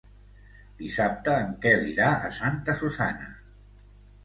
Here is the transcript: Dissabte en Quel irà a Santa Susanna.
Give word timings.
Dissabte 0.79 1.35
en 1.43 1.51
Quel 1.67 1.85
irà 1.91 2.09
a 2.15 2.33
Santa 2.41 2.77
Susanna. 2.83 3.31